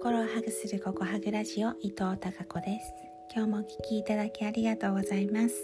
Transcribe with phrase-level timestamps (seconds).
[0.00, 2.94] 心をハグするココハグラジオ伊藤孝子です。
[3.34, 5.56] 今日もお聞きいただきありがとうございます。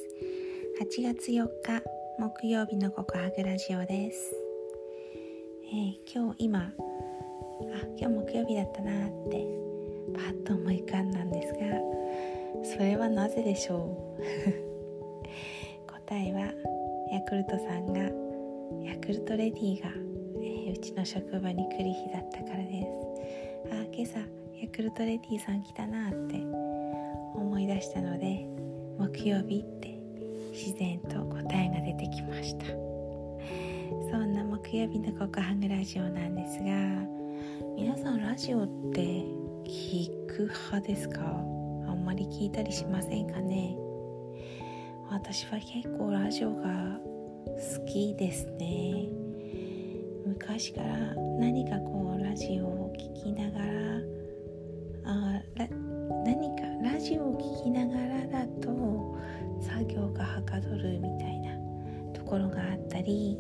[0.81, 1.85] 8月4日
[2.19, 4.35] 木曜日のココハグラジオです、
[5.73, 6.73] えー、今日今あ
[7.97, 9.47] 今日木曜日だったなって
[10.17, 14.23] パッと思い浮かんだんですがそれはなぜでしょう？
[16.09, 16.41] 答えは
[17.13, 18.01] ヤクルトさんが
[18.83, 19.91] ヤクルトレディが、
[20.43, 23.04] えー、うちの職場に来る日だったからです。
[23.97, 24.19] 今朝
[24.61, 26.35] ヤクルトレディさん来たなって
[27.37, 28.45] 思い出したので
[28.99, 30.01] 木曜日って
[30.51, 32.67] 自然と答えが出てきました。
[34.11, 36.65] そんな木曜日の告白ラジオなんですが
[37.77, 39.01] 皆さんラジオって
[39.65, 41.21] 聞く派ですか？
[41.21, 43.77] あんまり聞いたりしませんかね？
[45.09, 46.99] 私は結構ラジオが
[47.79, 49.07] 好きですね。
[50.27, 53.65] 昔から何かこうラジオを聴きながら
[55.05, 55.69] あら
[56.25, 59.19] 何かラジオを聴きながらだと
[59.61, 61.55] 作業がはかどるみたいな
[62.13, 63.39] ところがあったり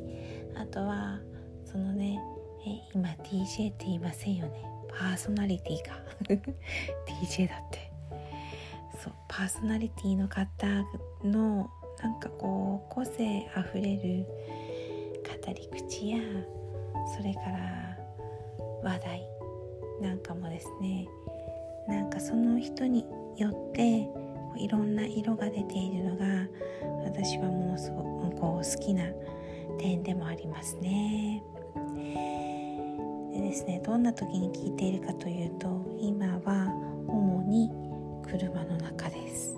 [0.55, 1.19] あとは
[1.65, 2.21] そのね
[2.67, 4.65] え今 DJ って言いませんよね。
[4.89, 5.99] パーソナリティか
[6.29, 7.91] DJ だって。
[9.03, 10.67] そうパーソナリティの方
[11.23, 11.69] の
[12.03, 14.27] なんかこう個性あふれる
[15.45, 16.19] 語り口や
[17.17, 17.99] それから
[18.83, 19.29] 話題
[20.01, 21.07] なんかもですね
[21.89, 24.09] なんかその人によって
[24.57, 26.25] いろんな色が出ているのが
[27.05, 29.05] 私はものすごくこう好きな
[29.79, 31.43] 点でもありますね。
[33.33, 35.69] でですねどんな時に聞いているかというと
[36.01, 36.73] 今は
[37.09, 37.71] 主に
[38.23, 39.57] 車の中です。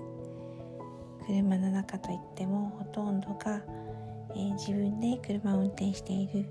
[1.27, 3.61] 車の中といってもほとんどが、
[4.35, 6.47] えー、自分で車を運転している、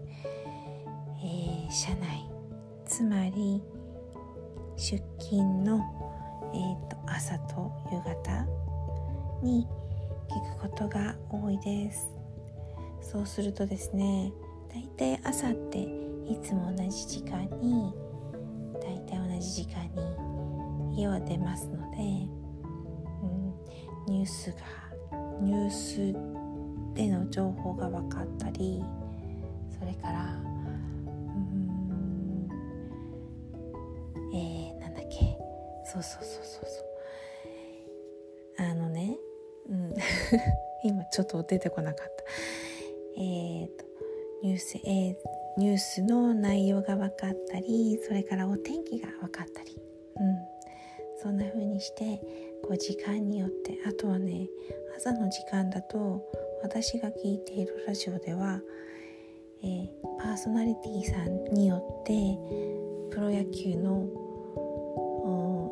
[1.26, 2.30] えー、車内。
[2.86, 3.62] つまり
[4.78, 5.82] 出勤の、
[6.54, 8.48] えーと、朝と夕方
[9.42, 9.68] に
[10.30, 12.14] 聞くことが多いです。
[13.02, 14.34] そうするとですね
[14.74, 15.88] だいたい朝ってい
[16.42, 17.94] つも同じ時間に
[18.82, 19.88] だいたい同じ時間
[20.92, 22.04] に家を出ますので、うん、
[24.08, 24.58] ニュースが
[25.42, 26.14] ニュース
[26.96, 28.84] での情報が分かったり
[29.78, 30.35] それから
[35.86, 36.86] そうそうそうそうそう。
[38.58, 39.18] あのね、
[39.70, 39.94] うん、
[40.84, 42.24] 今ちょっと出てこなかった。
[43.18, 43.86] えーと、
[44.44, 45.16] ニュース、えー、
[45.58, 49.78] ニュースの内容が分かったりそれからお天気が分かったり、
[50.18, 50.38] うん、
[51.24, 52.20] そんな風にして
[52.62, 54.50] こう時間によってあとはね
[54.98, 56.22] 朝の時間だと
[56.62, 58.60] 私が聞いているラジオでは、
[59.64, 59.88] えー、
[60.20, 64.25] パーソナリティさんによってプロ野球の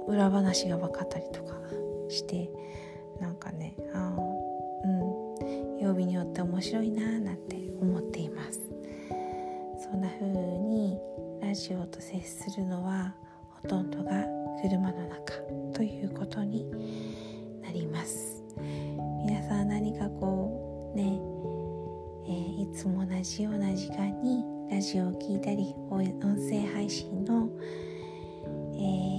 [0.07, 1.55] 裏話が分かったりとか
[2.09, 2.49] して
[3.19, 4.15] なんかねあ
[4.85, 8.61] うん曜日によって面白いなーなんて思っています。
[9.77, 10.97] そんな風に
[11.41, 13.13] ラジオと接するのは
[13.61, 14.25] ほとんどが
[14.61, 15.33] 車の中
[15.73, 16.65] ということに
[17.61, 18.43] なります。
[19.25, 21.19] 皆さん何かこうね、
[22.25, 27.49] えー、いつも同じような時間にラジオを聴いたり音声配信の、
[28.75, 29.12] えー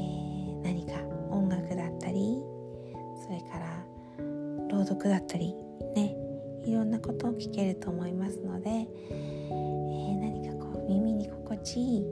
[4.95, 5.55] 朗読だったり
[5.95, 6.17] ね
[6.65, 12.05] いろんなことを聞けると思いますので、えー、何かこう耳に心地いい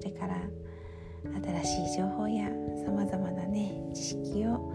[0.00, 0.36] それから
[1.64, 2.48] 新しい情報や
[2.84, 4.72] さまざまなね知識を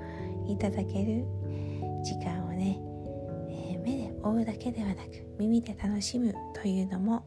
[0.47, 1.23] いただける
[2.03, 2.79] 時間をね、
[3.49, 4.99] えー、目で追うだけではなく
[5.39, 7.25] 耳で楽しむというのも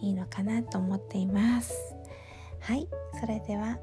[0.00, 1.93] いいのかなと思っています。
[2.64, 2.88] はい。
[3.20, 3.76] それでは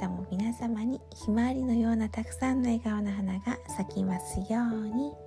[0.00, 5.25] 明日も皆様にひまわりのようなたくさんの笑顔の花が咲きますように。